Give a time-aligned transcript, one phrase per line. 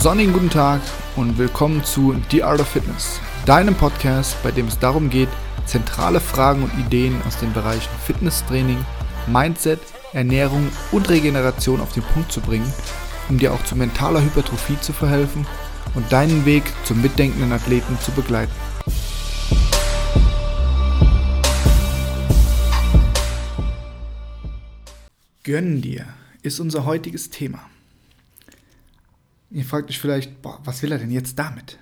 [0.00, 0.80] sonnigen guten Tag
[1.14, 5.28] und willkommen zu The Art of Fitness, deinem Podcast, bei dem es darum geht,
[5.66, 8.82] zentrale Fragen und Ideen aus den Bereichen Fitnesstraining,
[9.26, 9.78] Mindset,
[10.14, 12.72] Ernährung und Regeneration auf den Punkt zu bringen,
[13.28, 15.46] um dir auch zu mentaler Hypertrophie zu verhelfen
[15.94, 18.52] und deinen Weg zum mitdenkenden Athleten zu begleiten.
[25.42, 26.06] Gönn dir
[26.40, 27.60] ist unser heutiges Thema.
[29.50, 31.78] Ihr fragt euch vielleicht, boah, was will er denn jetzt damit?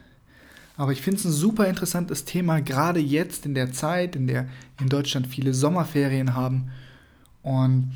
[0.77, 4.49] Aber ich finde es ein super interessantes Thema, gerade jetzt in der Zeit, in der
[4.81, 6.71] in Deutschland viele Sommerferien haben
[7.43, 7.93] und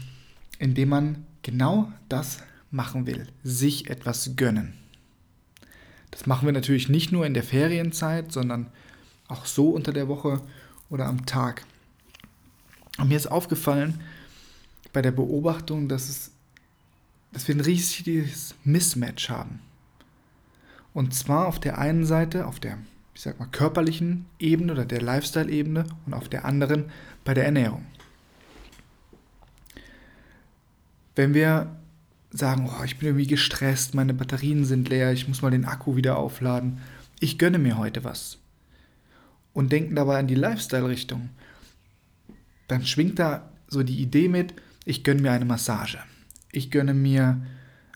[0.59, 4.75] in dem man genau das machen will, sich etwas gönnen.
[6.11, 8.67] Das machen wir natürlich nicht nur in der Ferienzeit, sondern
[9.29, 10.43] auch so unter der Woche
[10.91, 11.65] oder am Tag.
[12.99, 14.01] Und mir ist aufgefallen
[14.93, 16.33] bei der Beobachtung, dass es
[17.33, 19.61] dass wir ein riesiges Mismatch haben.
[20.95, 22.79] Und zwar auf der einen Seite, auf der,
[23.15, 26.91] ich sag mal, körperlichen Ebene oder der Lifestyle-Ebene und auf der anderen
[27.25, 27.87] bei der Ernährung.
[31.15, 31.77] Wenn wir
[32.31, 35.97] sagen, oh, ich bin irgendwie gestresst, meine Batterien sind leer, ich muss mal den Akku
[35.97, 36.81] wieder aufladen,
[37.21, 38.39] ich gönne mir heute was.
[39.53, 41.29] Und denken dabei an die Lifestyle-Richtung,
[42.69, 45.99] dann schwingt da so die Idee mit, ich gönne mir eine Massage
[46.53, 47.41] ich gönne mir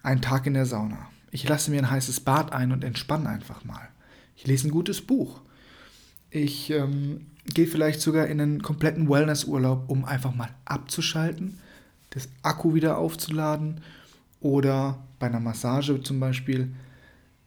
[0.03, 1.11] einen Tag in der Sauna.
[1.37, 3.91] Ich lasse mir ein heißes Bad ein und entspanne einfach mal.
[4.37, 5.43] Ich lese ein gutes Buch.
[6.31, 11.59] Ich ähm, gehe vielleicht sogar in einen kompletten Wellnessurlaub, um einfach mal abzuschalten,
[12.09, 13.83] das Akku wieder aufzuladen
[14.41, 16.73] oder bei einer Massage zum Beispiel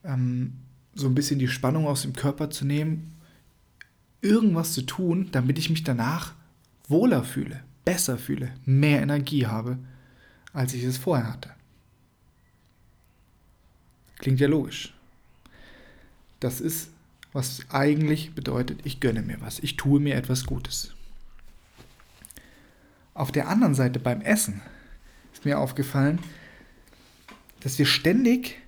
[0.04, 0.54] ähm,
[0.94, 3.16] so ein bisschen die Spannung aus dem Körper zu nehmen,
[4.22, 6.34] irgendwas zu tun, damit ich mich danach
[6.88, 9.80] wohler fühle, besser fühle, mehr Energie habe
[10.54, 11.50] als ich es vorher hatte.
[14.20, 14.94] Klingt ja logisch.
[16.40, 16.90] Das ist,
[17.34, 20.94] was eigentlich bedeutet, ich gönne mir was, ich tue mir etwas Gutes.
[23.14, 24.62] Auf der anderen Seite beim Essen
[25.34, 26.20] ist mir aufgefallen,
[27.62, 28.60] dass wir ständig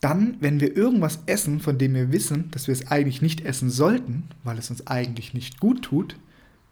[0.00, 3.70] dann, wenn wir irgendwas essen, von dem wir wissen, dass wir es eigentlich nicht essen
[3.70, 6.16] sollten, weil es uns eigentlich nicht gut tut,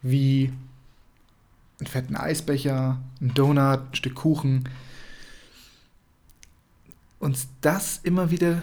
[0.01, 0.51] wie
[1.79, 4.69] einen fetten Eisbecher, einen Donut, ein Stück Kuchen.
[7.23, 8.61] Uns das immer wieder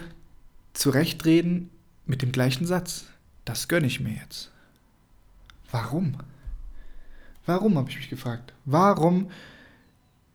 [0.73, 1.71] zurechtreden
[2.05, 3.05] mit dem gleichen Satz.
[3.43, 4.51] Das gönne ich mir jetzt.
[5.71, 6.13] Warum?
[7.47, 8.53] Warum, habe ich mich gefragt.
[8.65, 9.31] Warum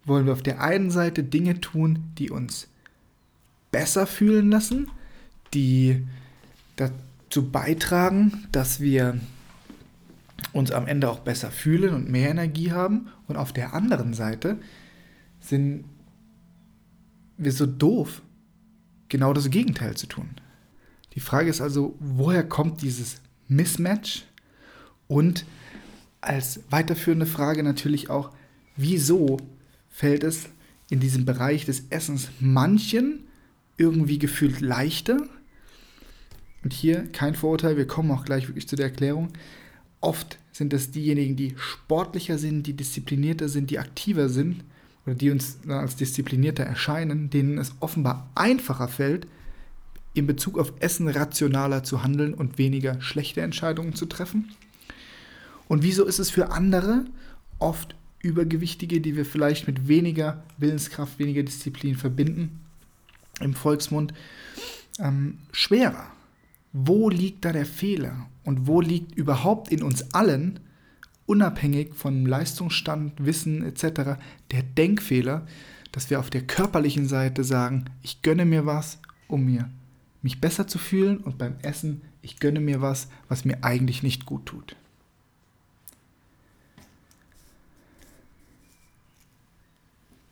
[0.05, 2.67] wollen wir auf der einen Seite Dinge tun, die uns
[3.71, 4.91] besser fühlen lassen,
[5.55, 6.05] die
[6.75, 9.21] dazu beitragen, dass wir
[10.53, 13.07] uns am Ende auch besser fühlen und mehr Energie haben.
[13.29, 14.59] Und auf der anderen Seite
[15.39, 15.85] sind
[17.37, 18.23] wir so doof,
[19.09, 20.31] genau das Gegenteil zu tun.
[21.15, 24.25] Die Frage ist also, woher kommt dieses Mismatch?
[25.09, 25.45] Und
[26.21, 28.33] als weiterführende Frage natürlich auch,
[28.77, 29.39] wieso
[29.89, 30.49] fällt es
[30.91, 33.25] in diesem Bereich des Essens manchen
[33.77, 35.19] irgendwie gefühlt leichter?
[36.65, 39.29] Und hier kein Vorurteil, wir kommen auch gleich wirklich zu der Erklärung.
[40.01, 44.65] Oft sind es diejenigen, die sportlicher sind, die disziplinierter sind, die aktiver sind
[45.07, 49.27] oder die uns als disziplinierter erscheinen, denen es offenbar einfacher fällt,
[50.15, 54.53] in Bezug auf Essen rationaler zu handeln und weniger schlechte Entscheidungen zu treffen.
[55.69, 57.05] Und wieso ist es für andere,
[57.59, 62.61] oft Übergewichtige, die wir vielleicht mit weniger Willenskraft, weniger Disziplin verbinden,
[63.41, 64.15] im Volksmund,
[64.99, 66.07] ähm, schwerer?
[66.73, 68.27] Wo liegt da der Fehler?
[68.45, 70.61] Und wo liegt überhaupt in uns allen,
[71.27, 74.19] unabhängig von Leistungsstand, Wissen etc.,
[74.51, 75.47] der Denkfehler,
[75.93, 78.99] dass wir auf der körperlichen Seite sagen, ich gönne mir was,
[79.29, 79.71] um mir
[80.23, 84.27] mich besser zu fühlen und beim Essen, ich gönne mir was, was mir eigentlich nicht
[84.27, 84.77] gut tut.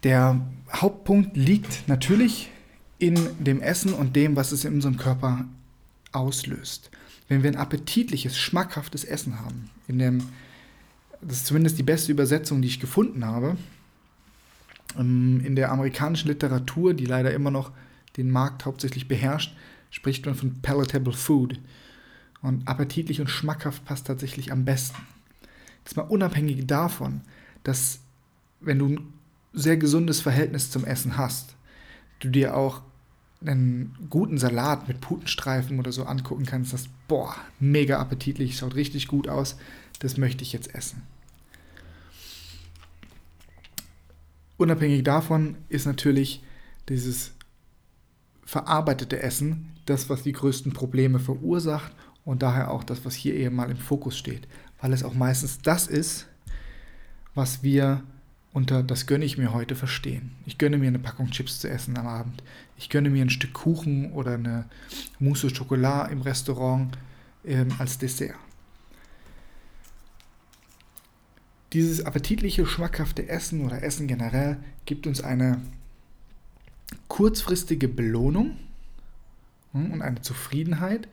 [0.03, 0.41] Der
[0.73, 2.51] Hauptpunkt liegt natürlich
[2.99, 5.47] in dem Essen und dem, was es in unserem Körper
[6.13, 6.91] auslöst
[7.29, 10.29] wenn wir ein appetitliches, schmackhaftes Essen haben, in dem,
[11.27, 13.57] das ist zumindest die beste Übersetzung, die ich gefunden habe,
[14.99, 17.73] ähm, in der amerikanischen Literatur, die leider immer noch
[18.17, 19.57] den Markt hauptsächlich beherrscht,
[19.91, 21.61] spricht man von palatable food.
[22.43, 25.01] Und appetitlich und schmackhaft passt tatsächlich am besten.
[25.85, 27.23] Jetzt mal unabhängig davon,
[27.63, 28.01] dass
[28.61, 29.13] wenn du ein
[29.53, 31.55] sehr gesundes Verhältnis zum Essen hast,
[32.21, 32.83] du dir auch
[33.41, 39.09] einen guten Salat mit Putenstreifen oder so angucken kannst, das, boah, mega appetitlich, schaut richtig
[39.09, 39.57] gut aus,
[39.99, 41.03] das möchte ich jetzt essen.
[44.57, 46.43] Unabhängig davon ist natürlich
[46.89, 47.33] dieses
[48.45, 51.93] verarbeitete Essen das, was die größten Probleme verursacht
[52.25, 54.49] und daher auch das, was hier eben mal im Fokus steht,
[54.81, 56.27] weil es auch meistens das ist,
[57.35, 58.03] was wir
[58.55, 60.31] unter das gönne ich mir heute verstehen.
[60.47, 62.43] Ich gönne mir eine Packung Chips zu essen am Abend.
[62.79, 64.67] Ich gönne mir ein Stück Kuchen oder eine
[65.19, 66.97] Mousse au Chocolat im Restaurant
[67.45, 68.37] ähm, als Dessert.
[71.73, 75.61] Dieses appetitliche, schmackhafte Essen oder Essen generell gibt uns eine
[77.09, 78.57] kurzfristige Belohnung
[79.73, 81.09] hm, und eine Zufriedenheit,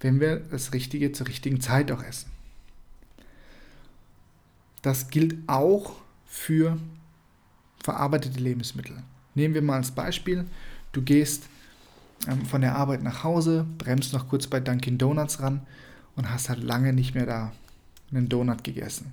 [0.00, 2.30] wenn wir das Richtige zur richtigen Zeit auch essen.
[4.80, 6.78] Das gilt auch für
[7.82, 9.02] verarbeitete Lebensmittel.
[9.34, 10.44] Nehmen wir mal als Beispiel,
[10.92, 11.44] du gehst
[12.28, 15.60] ähm, von der Arbeit nach Hause, bremst noch kurz bei Dunkin Donuts ran
[16.16, 17.52] und hast halt lange nicht mehr da
[18.10, 19.12] einen Donut gegessen.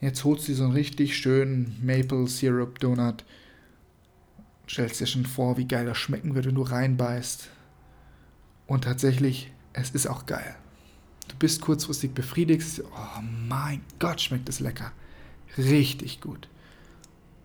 [0.00, 3.24] Jetzt holst du dir so einen richtig schönen Maple Syrup Donut.
[4.68, 7.48] Stellst dir schon vor, wie geil das schmecken wird, wenn du reinbeißt.
[8.66, 10.56] Und tatsächlich, es ist auch geil.
[11.28, 12.82] Du bist kurzfristig befriedigt.
[12.84, 14.92] Oh mein Gott, schmeckt es lecker.
[15.56, 16.48] Richtig gut.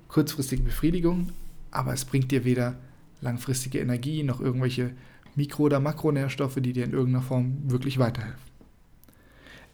[0.08, 1.30] Kurzfristige Befriedigung,
[1.72, 2.76] aber es bringt dir weder
[3.22, 4.92] langfristige Energie noch irgendwelche
[5.36, 8.42] Mikro- oder Makronährstoffe, die dir in irgendeiner Form wirklich weiterhelfen.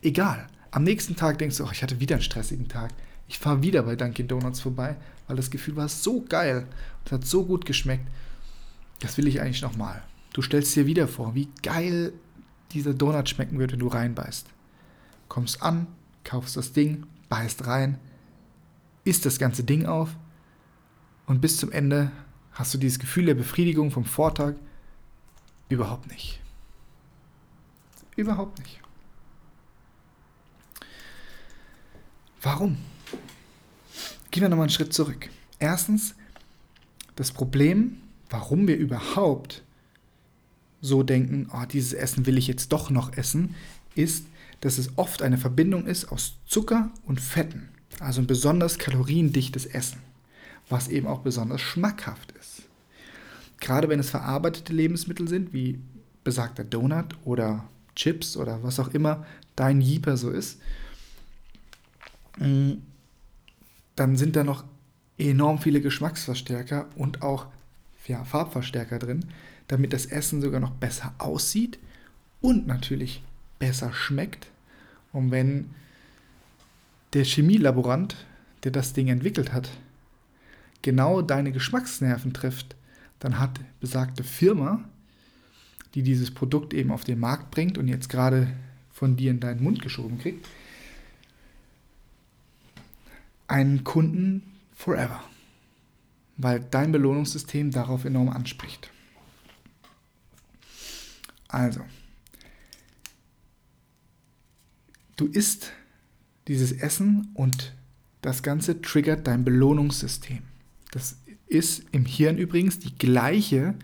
[0.02, 2.92] Egal, am nächsten Tag denkst du, oh, ich hatte wieder einen stressigen Tag.
[3.28, 6.68] Ich fahre wieder bei Dunkin' Donuts vorbei, weil das Gefühl war so geil
[7.04, 8.08] und hat so gut geschmeckt.
[9.00, 10.04] Das will ich eigentlich nochmal.
[10.34, 12.14] Du stellst dir wieder vor, wie geil
[12.72, 14.48] dieser Donut schmecken wird, wenn du reinbeißt.
[15.30, 15.88] Kommst an,
[16.24, 17.98] kaufst das Ding, beißt rein,
[19.06, 20.10] isst das ganze Ding auf
[21.28, 22.12] und bis zum Ende
[22.52, 24.56] hast du dieses Gefühl der Befriedigung vom Vortag
[25.70, 26.42] überhaupt nicht.
[28.16, 28.82] Überhaupt nicht.
[32.42, 32.78] Warum?
[34.32, 35.30] Gehen wir nochmal einen Schritt zurück.
[35.60, 36.16] Erstens,
[37.16, 39.64] das Problem, warum wir überhaupt
[40.82, 43.56] so denken, oh, dieses Essen will ich jetzt doch noch essen,
[43.96, 44.28] ist,
[44.62, 47.70] dass es oft eine Verbindung ist aus Zucker und Fetten.
[48.00, 50.00] Also ein besonders kaloriendichtes Essen,
[50.70, 52.64] was eben auch besonders schmackhaft ist.
[53.60, 55.80] Gerade wenn es verarbeitete Lebensmittel sind, wie
[56.24, 59.26] besagter Donut oder Chips oder was auch immer
[59.56, 60.60] dein Jeeper so ist,
[62.38, 62.74] Mm,
[63.96, 64.64] dann sind da noch
[65.18, 67.48] enorm viele Geschmacksverstärker und auch
[68.08, 69.26] ja, Farbverstärker drin,
[69.68, 71.80] damit das Essen sogar noch besser aussieht
[72.42, 73.24] und natürlich
[73.58, 74.48] besser schmeckt.
[75.12, 75.72] Und wenn
[77.16, 78.18] der Chemielaborant,
[78.66, 79.70] der das Ding entwickelt hat,
[80.82, 82.76] genau deine Geschmacksnerven trifft,
[83.20, 84.84] dann hat besagte Firma,
[85.94, 88.54] die dieses Produkt eben auf den Markt bringt und jetzt gerade
[88.92, 90.46] von dir in deinen Mund geschoben kriegt,
[93.48, 95.24] einen Kunden forever,
[96.36, 98.92] weil dein Belohnungssystem darauf enorm anspricht.
[101.48, 101.80] Also,
[105.16, 105.72] du isst
[106.48, 107.74] dieses Essen und
[108.22, 110.40] das Ganze triggert dein Belohnungssystem.
[110.92, 113.76] Das ist im Hirn übrigens die gleiche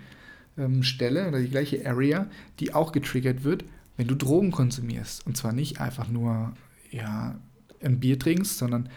[0.57, 2.27] ähm, Stelle oder die gleiche Area,
[2.59, 3.63] die auch getriggert wird,
[3.97, 5.25] wenn du Drogen konsumierst.
[5.27, 6.53] Und zwar nicht einfach nur
[6.91, 7.35] ja,
[7.83, 8.89] ein Bier trinkst, sondern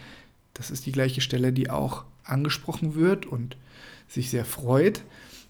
[0.53, 3.57] das ist die gleiche Stelle, die auch angesprochen wird und
[4.07, 5.03] sich sehr freut,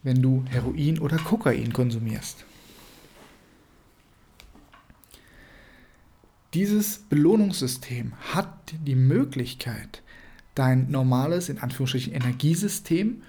[0.04, 2.46] wenn du Heroin oder Kokain konsumierst.
[6.56, 10.02] Dieses Belohnungssystem hat die Möglichkeit,
[10.56, 13.24] dein normales, in Anführungsstrichen, Energiesystem,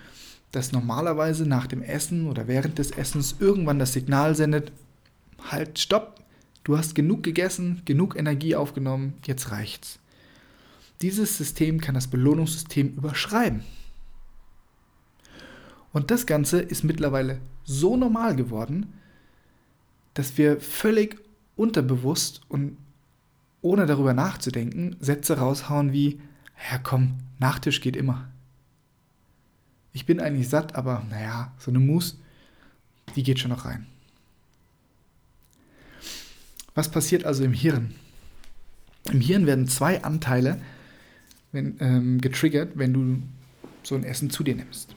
[0.52, 4.71] das normalerweise nach dem Essen oder während des Essens irgendwann das Signal sendet,
[5.50, 6.23] halt, stopp,
[6.62, 9.99] du hast genug gegessen, genug Energie aufgenommen, jetzt reicht's.
[11.02, 13.64] Dieses System kann das Belohnungssystem überschreiben.
[15.92, 18.92] Und das Ganze ist mittlerweile so normal geworden,
[20.14, 21.16] dass wir völlig
[21.56, 22.76] unterbewusst und
[23.66, 26.20] ohne darüber nachzudenken Sätze raushauen wie,
[26.70, 28.28] ja komm, Nachtisch geht immer.
[29.92, 32.16] Ich bin eigentlich satt, aber naja, so eine Mousse,
[33.14, 33.87] die geht schon noch rein.
[36.75, 37.94] Was passiert also im Hirn?
[39.11, 40.61] Im Hirn werden zwei Anteile
[41.52, 43.23] wenn, ähm, getriggert, wenn du
[43.82, 44.94] so ein Essen zu dir nimmst.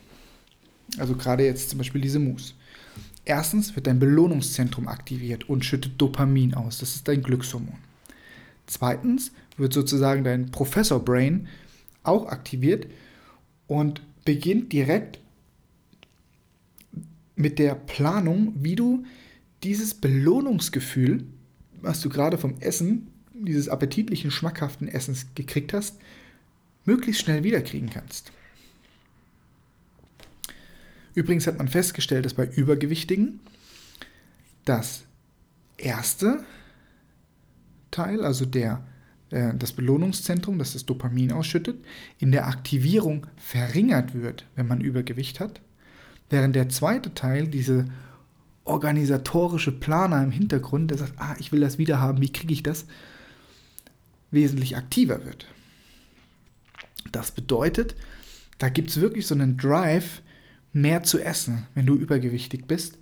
[0.98, 2.54] Also gerade jetzt zum Beispiel diese Mousse.
[3.24, 6.80] Erstens wird dein Belohnungszentrum aktiviert und schüttet Dopamin aus.
[6.80, 7.78] Das ist dein Glückshormon.
[8.70, 11.48] Zweitens wird sozusagen dein Professor Brain
[12.04, 12.86] auch aktiviert
[13.66, 15.20] und beginnt direkt
[17.36, 19.06] mit der Planung, wie du
[19.64, 21.26] dieses Belohnungsgefühl,
[21.82, 25.98] was du gerade vom Essen, dieses appetitlichen, schmackhaften Essens gekriegt hast,
[26.86, 28.32] möglichst schnell wiederkriegen kannst.
[31.16, 33.40] Übrigens hat man festgestellt, dass bei Übergewichtigen
[34.66, 35.06] das
[35.78, 36.44] erste
[37.92, 38.84] Teil, also der,
[39.32, 41.84] äh, das Belohnungszentrum, das das Dopamin ausschüttet,
[42.18, 45.62] in der Aktivierung verringert wird, wenn man Übergewicht hat,
[46.30, 47.86] während der zweite Teil, diese
[48.64, 52.64] organisatorische Planer im Hintergrund, der sagt, ah, ich will das wieder haben, wie kriege ich
[52.64, 52.86] das,
[54.32, 55.48] wesentlich aktiver wird.
[57.12, 57.96] Das bedeutet,
[58.60, 60.22] da gibt es wirklich so einen Drive,
[60.72, 63.00] mehr zu essen, wenn du übergewichtig bist,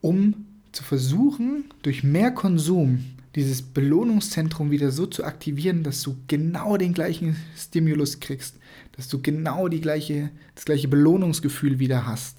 [0.00, 3.04] um zu versuchen, durch mehr Konsum
[3.36, 8.56] dieses Belohnungszentrum wieder so zu aktivieren, dass du genau den gleichen Stimulus kriegst,
[8.92, 12.38] dass du genau die gleiche, das gleiche Belohnungsgefühl wieder hast.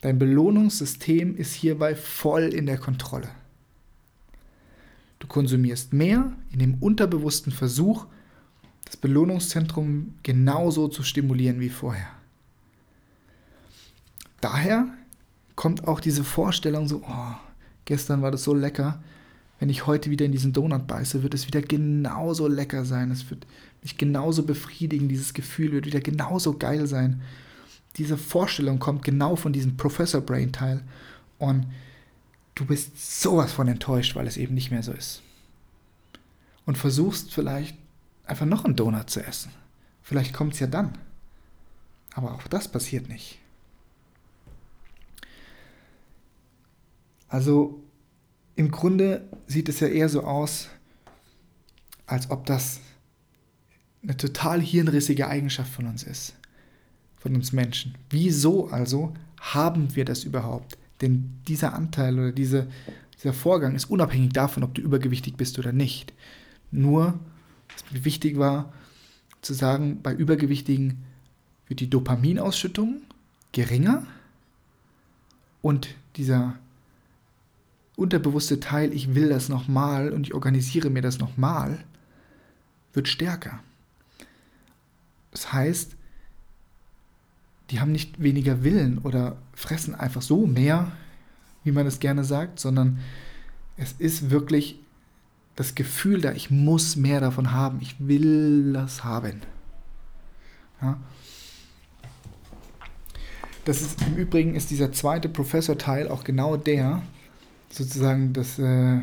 [0.00, 3.28] Dein Belohnungssystem ist hierbei voll in der Kontrolle.
[5.18, 8.06] Du konsumierst mehr in dem unterbewussten Versuch,
[8.84, 12.08] das Belohnungszentrum genauso zu stimulieren wie vorher.
[14.40, 14.86] Daher
[15.56, 17.34] kommt auch diese Vorstellung so, oh,
[17.84, 19.02] gestern war das so lecker,
[19.62, 23.30] wenn ich heute wieder in diesen Donut beiße, wird es wieder genauso lecker sein, es
[23.30, 23.46] wird
[23.80, 27.22] mich genauso befriedigen, dieses Gefühl wird wieder genauso geil sein.
[27.94, 30.82] Diese Vorstellung kommt genau von diesem Professor Brain Teil
[31.38, 31.68] und
[32.56, 35.22] du bist sowas von enttäuscht, weil es eben nicht mehr so ist.
[36.66, 37.78] Und versuchst vielleicht
[38.24, 39.52] einfach noch einen Donut zu essen.
[40.02, 40.98] Vielleicht kommt es ja dann.
[42.14, 43.38] Aber auch das passiert nicht.
[47.28, 47.81] Also
[48.56, 50.68] im Grunde sieht es ja eher so aus,
[52.06, 52.80] als ob das
[54.02, 56.34] eine total hirnrissige Eigenschaft von uns ist,
[57.16, 57.94] von uns Menschen.
[58.10, 60.76] Wieso also haben wir das überhaupt?
[61.00, 62.68] Denn dieser Anteil oder diese,
[63.16, 66.12] dieser Vorgang ist unabhängig davon, ob du übergewichtig bist oder nicht.
[66.70, 67.18] Nur
[67.72, 68.72] was mir wichtig war,
[69.40, 71.02] zu sagen, bei Übergewichtigen
[71.66, 73.02] wird die Dopaminausschüttung
[73.52, 74.06] geringer
[75.62, 76.58] und dieser
[77.96, 81.84] unterbewusste Teil, ich will das nochmal und ich organisiere mir das nochmal,
[82.92, 83.60] wird stärker.
[85.30, 85.96] Das heißt,
[87.70, 90.92] die haben nicht weniger Willen oder fressen einfach so mehr,
[91.64, 92.98] wie man es gerne sagt, sondern
[93.76, 94.78] es ist wirklich
[95.56, 99.42] das Gefühl da, ich muss mehr davon haben, ich will das haben.
[100.80, 100.98] Ja.
[103.64, 107.02] Das ist im Übrigen ist dieser zweite Professor-Teil auch genau der,
[107.72, 109.00] sozusagen das äh,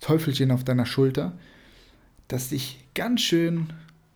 [0.00, 1.32] Teufelchen auf deiner Schulter,
[2.28, 3.72] das dich ganz schön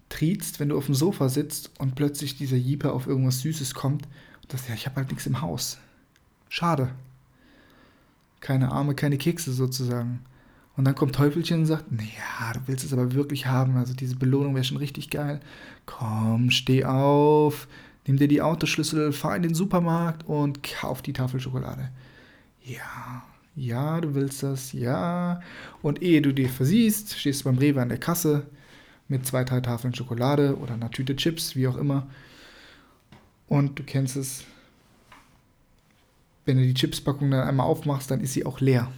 [0.09, 4.07] triezt, wenn du auf dem Sofa sitzt und plötzlich dieser Jeeper auf irgendwas Süßes kommt
[4.43, 5.79] und das ja, ich habe halt nichts im Haus.
[6.49, 6.91] Schade.
[8.41, 10.21] Keine Arme, keine Kekse sozusagen.
[10.77, 14.17] Und dann kommt Teufelchen und sagt, naja, du willst es aber wirklich haben, also diese
[14.17, 15.41] Belohnung wäre schon richtig geil.
[15.87, 17.67] Komm, steh auf,
[18.07, 21.91] nimm dir die Autoschlüssel, fahr in den Supermarkt und kauf die Tafel Schokolade.
[22.69, 23.23] Ja,
[23.57, 25.41] ja, du willst das, ja.
[25.83, 28.47] Und ehe du dir versiehst, stehst du beim Rewe an der Kasse
[29.09, 32.07] mit zwei, drei Tafeln Schokolade oder einer Tüte Chips, wie auch immer.
[33.49, 34.45] Und du kennst es,
[36.45, 38.89] wenn du die Chipspackung dann einmal aufmachst, dann ist sie auch leer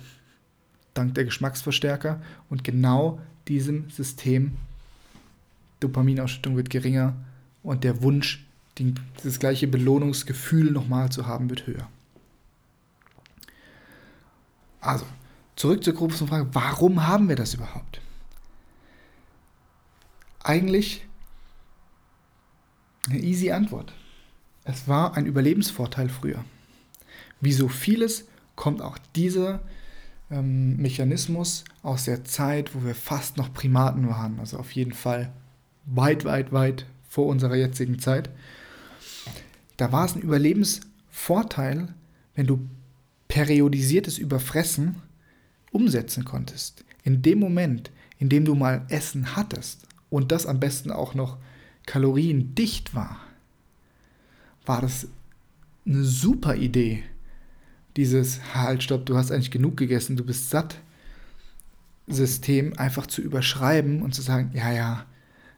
[0.94, 4.52] dank der Geschmacksverstärker und genau diesem System
[5.80, 7.14] Dopaminausschüttung wird geringer
[7.62, 8.46] und der Wunsch,
[9.22, 11.88] das gleiche Belohnungsgefühl nochmal zu haben, wird höher.
[14.80, 15.04] Also,
[15.56, 18.00] zurück zur großen Frage, warum haben wir das überhaupt?
[20.42, 21.06] Eigentlich
[23.08, 23.92] eine easy Antwort.
[24.64, 26.44] Es war ein Überlebensvorteil früher.
[27.40, 29.60] Wie so vieles kommt auch dieser
[30.30, 34.38] ähm, Mechanismus aus der Zeit, wo wir fast noch Primaten waren.
[34.38, 35.32] Also auf jeden Fall
[35.86, 38.30] weit, weit, weit vor unserer jetzigen Zeit.
[39.76, 41.94] Da war es ein Überlebensvorteil,
[42.34, 42.60] wenn du
[43.30, 44.96] periodisiertes Überfressen
[45.70, 46.84] umsetzen konntest.
[47.04, 51.38] In dem Moment, in dem du mal Essen hattest und das am besten auch noch
[51.86, 53.20] kaloriendicht war,
[54.66, 55.06] war das
[55.86, 57.04] eine super Idee,
[57.96, 60.80] dieses Halt, stopp, du hast eigentlich genug gegessen, du bist satt
[62.08, 65.06] System einfach zu überschreiben und zu sagen, ja, ja,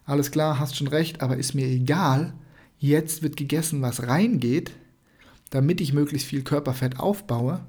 [0.05, 2.35] alles klar, hast schon recht, aber ist mir egal,
[2.79, 4.73] jetzt wird gegessen, was reingeht,
[5.52, 7.61] damit ich möglichst viel Körperfett aufbaue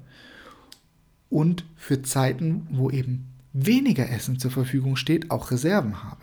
[1.28, 6.22] und für Zeiten, wo eben weniger Essen zur Verfügung steht, auch Reserven habe.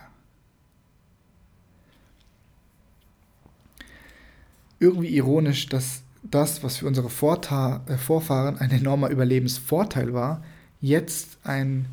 [4.80, 10.44] Irgendwie ironisch, dass das, was für unsere Vorta äh, Vorfahren ein enormer Überlebensvorteil war,
[10.82, 11.86] jetzt ein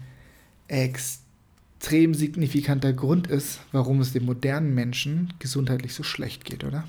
[0.69, 6.85] extrem signifikanter Grund ist, warum es dem modernen Menschen gesundheitlich so schlecht geht, oder?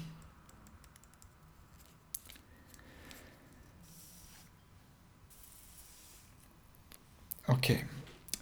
[7.50, 7.80] Okay.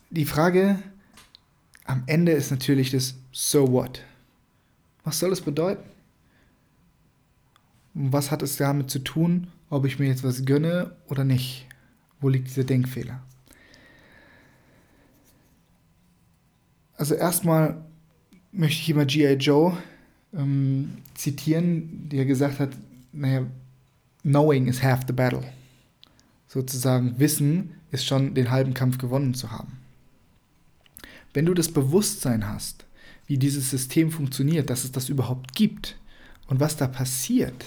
[0.10, 0.80] Die Frage
[1.86, 4.02] am Ende ist natürlich das So what?
[5.04, 5.84] Was soll es bedeuten?
[7.98, 11.66] was hat es damit zu tun, ob ich mir jetzt was gönne oder nicht?
[12.20, 13.22] Wo liegt dieser Denkfehler?
[16.96, 17.84] Also erstmal
[18.52, 19.34] möchte ich immer G.I.
[19.34, 19.78] Joe
[20.34, 22.70] ähm, zitieren, der gesagt hat,
[23.12, 23.48] naja,
[24.22, 25.44] knowing is half the battle.
[26.48, 29.78] Sozusagen Wissen ist schon den halben Kampf gewonnen zu haben.
[31.34, 32.86] Wenn du das Bewusstsein hast,
[33.26, 35.98] wie dieses System funktioniert, dass es das überhaupt gibt
[36.48, 37.66] und was da passiert,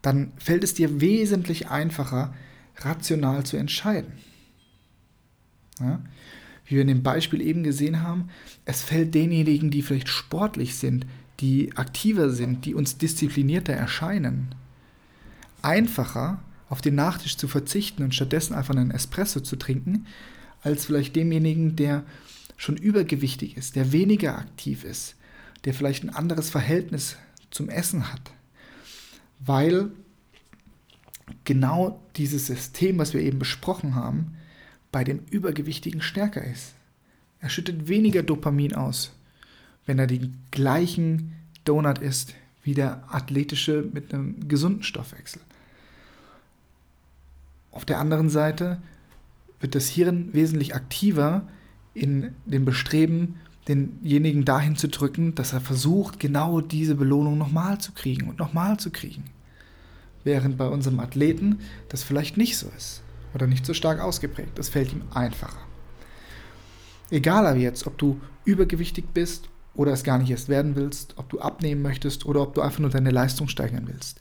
[0.00, 2.34] dann fällt es dir wesentlich einfacher,
[2.78, 4.12] rational zu entscheiden.
[5.78, 6.00] Ja?
[6.64, 8.30] Wie wir in dem Beispiel eben gesehen haben,
[8.64, 11.06] es fällt denjenigen, die vielleicht sportlich sind,
[11.40, 14.54] die aktiver sind, die uns disziplinierter erscheinen,
[15.60, 16.42] einfacher
[16.72, 20.06] auf den Nachtisch zu verzichten und stattdessen einfach einen Espresso zu trinken,
[20.62, 22.02] als vielleicht demjenigen, der
[22.56, 25.16] schon übergewichtig ist, der weniger aktiv ist,
[25.66, 27.18] der vielleicht ein anderes Verhältnis
[27.50, 28.22] zum Essen hat.
[29.38, 29.90] Weil
[31.44, 34.38] genau dieses System, was wir eben besprochen haben,
[34.90, 36.72] bei dem Übergewichtigen stärker ist.
[37.40, 39.12] Er schüttet weniger Dopamin aus,
[39.84, 41.34] wenn er den gleichen
[41.66, 45.42] Donut isst wie der athletische mit einem gesunden Stoffwechsel.
[47.72, 48.80] Auf der anderen Seite
[49.60, 51.48] wird das Hirn wesentlich aktiver
[51.94, 53.36] in dem Bestreben,
[53.68, 58.78] denjenigen dahin zu drücken, dass er versucht, genau diese Belohnung nochmal zu kriegen und nochmal
[58.78, 59.24] zu kriegen.
[60.24, 63.02] Während bei unserem Athleten das vielleicht nicht so ist
[63.34, 64.58] oder nicht so stark ausgeprägt.
[64.58, 65.60] Das fällt ihm einfacher.
[67.10, 71.28] Egal aber jetzt, ob du übergewichtig bist oder es gar nicht erst werden willst, ob
[71.30, 74.20] du abnehmen möchtest oder ob du einfach nur deine Leistung steigern willst.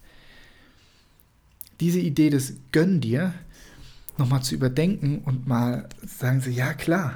[1.79, 3.33] Diese Idee des Gönn dir
[4.21, 7.15] nochmal zu überdenken und mal sagen sie, ja klar,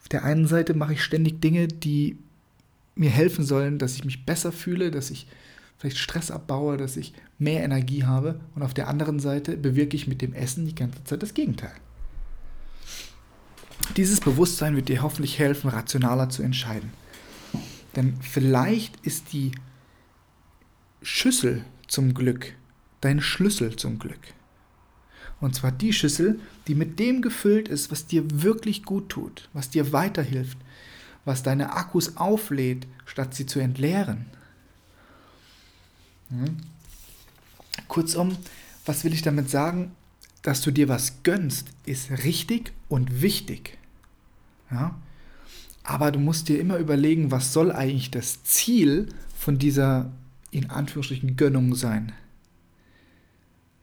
[0.00, 2.18] auf der einen Seite mache ich ständig Dinge, die
[2.94, 5.26] mir helfen sollen, dass ich mich besser fühle, dass ich
[5.78, 10.06] vielleicht Stress abbaue, dass ich mehr Energie habe und auf der anderen Seite bewirke ich
[10.06, 11.74] mit dem Essen die ganze Zeit das Gegenteil.
[13.96, 16.92] Dieses Bewusstsein wird dir hoffentlich helfen, rationaler zu entscheiden.
[17.96, 19.52] Denn vielleicht ist die
[21.02, 22.54] Schüssel zum Glück
[23.00, 24.20] dein Schlüssel zum Glück.
[25.42, 29.70] Und zwar die Schüssel, die mit dem gefüllt ist, was dir wirklich gut tut, was
[29.70, 30.56] dir weiterhilft,
[31.24, 34.26] was deine Akkus auflädt, statt sie zu entleeren.
[36.30, 36.58] Hm?
[37.88, 38.36] Kurzum,
[38.86, 39.90] was will ich damit sagen?
[40.42, 43.78] Dass du dir was gönnst, ist richtig und wichtig.
[44.70, 44.94] Ja?
[45.82, 50.12] Aber du musst dir immer überlegen, was soll eigentlich das Ziel von dieser
[50.52, 52.12] in Anführungsstrichen Gönnung sein.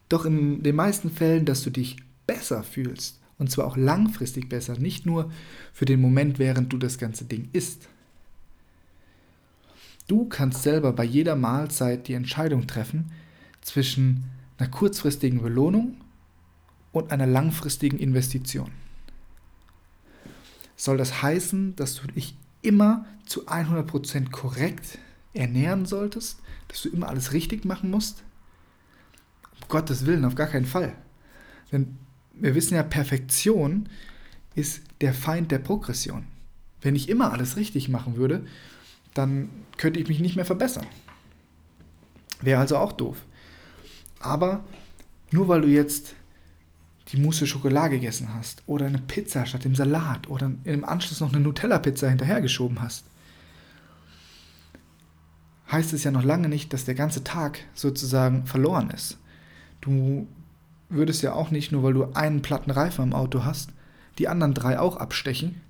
[0.09, 3.19] Doch in den meisten Fällen, dass du dich besser fühlst.
[3.37, 5.31] Und zwar auch langfristig besser, nicht nur
[5.71, 7.87] für den Moment, während du das ganze Ding isst.
[10.07, 13.11] Du kannst selber bei jeder Mahlzeit die Entscheidung treffen
[13.61, 14.25] zwischen
[14.57, 15.95] einer kurzfristigen Belohnung
[16.91, 18.71] und einer langfristigen Investition
[20.79, 24.97] soll das heißen, dass du dich immer zu 100% korrekt
[25.33, 28.23] ernähren solltest, dass du immer alles richtig machen musst?
[29.69, 30.93] Gottes Willen, auf gar keinen Fall.
[31.71, 31.97] Denn
[32.33, 33.87] wir wissen ja, Perfektion
[34.55, 36.25] ist der Feind der Progression.
[36.81, 38.45] Wenn ich immer alles richtig machen würde,
[39.13, 40.87] dann könnte ich mich nicht mehr verbessern.
[42.41, 43.17] Wäre also auch doof.
[44.19, 44.63] Aber
[45.31, 46.15] nur weil du jetzt
[47.09, 51.33] die Mousse Schokolade gegessen hast oder eine Pizza statt dem Salat oder im Anschluss noch
[51.33, 53.05] eine Nutella-Pizza hinterhergeschoben hast,
[55.71, 59.17] heißt es ja noch lange nicht, dass der ganze Tag sozusagen verloren ist.
[59.81, 60.27] Du
[60.89, 63.71] würdest ja auch nicht, nur weil du einen platten Reifen im Auto hast,
[64.17, 65.61] die anderen drei auch abstechen,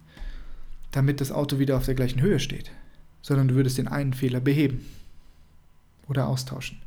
[0.91, 2.71] damit das Auto wieder auf der gleichen Höhe steht,
[3.21, 4.85] sondern du würdest den einen Fehler beheben
[6.07, 6.79] oder austauschen.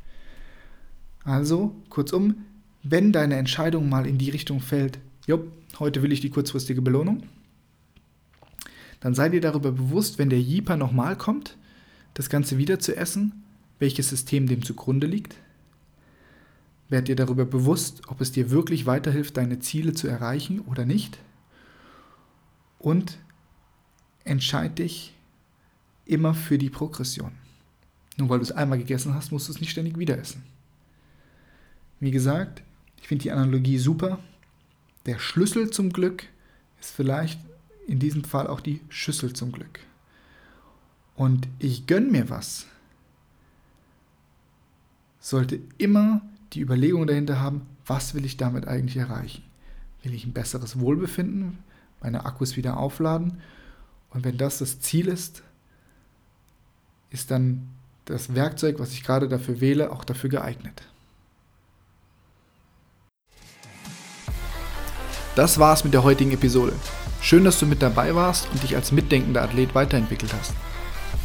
[1.23, 2.45] Also, kurzum,
[2.83, 5.47] wenn deine Entscheidung mal in die Richtung fällt, jo,
[5.79, 7.23] heute will ich die kurzfristige Belohnung,
[8.99, 11.57] dann sei dir darüber bewusst, wenn der Jeeper nochmal kommt,
[12.13, 13.43] das Ganze wieder zu essen,
[13.79, 15.35] welches System dem zugrunde liegt.
[16.89, 21.17] Werd dir darüber bewusst, ob es dir wirklich weiterhilft, deine Ziele zu erreichen oder nicht.
[22.79, 23.17] Und
[24.23, 25.13] entscheid dich
[26.05, 27.31] immer für die Progression.
[28.17, 30.43] Nur weil du es einmal gegessen hast, musst du es nicht ständig wieder essen.
[31.99, 32.61] Wie gesagt,
[33.01, 34.19] ich finde die Analogie super.
[35.05, 36.25] Der Schlüssel zum Glück
[36.79, 37.39] ist vielleicht
[37.87, 39.79] in diesem Fall auch die Schüssel zum Glück.
[41.15, 42.65] Und ich gönne mir was.
[45.19, 46.21] Sollte immer
[46.53, 49.43] die Überlegung dahinter haben, was will ich damit eigentlich erreichen?
[50.03, 51.57] Will ich ein besseres Wohlbefinden?
[52.03, 53.41] meine Akkus wieder aufladen.
[54.11, 55.41] Und wenn das das Ziel ist,
[57.09, 57.69] ist dann
[58.05, 60.83] das Werkzeug, was ich gerade dafür wähle, auch dafür geeignet.
[65.35, 66.73] Das war's mit der heutigen Episode.
[67.21, 70.53] Schön, dass du mit dabei warst und dich als mitdenkender Athlet weiterentwickelt hast.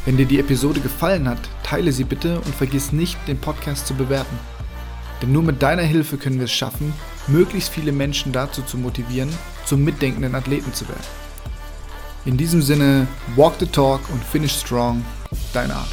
[0.04, 3.94] Wenn dir die Episode gefallen hat, teile sie bitte und vergiss nicht, den Podcast zu
[3.94, 4.38] bewerten.
[5.20, 6.92] Denn nur mit deiner Hilfe können wir es schaffen,
[7.26, 9.30] möglichst viele Menschen dazu zu motivieren,
[9.64, 11.04] zum mitdenkenden Athleten zu werden.
[12.24, 15.04] In diesem Sinne, walk the talk und finish strong,
[15.52, 15.88] dein Art.